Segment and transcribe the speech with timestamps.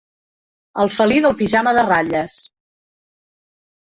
[0.83, 2.39] El felí del pijama de ratlles.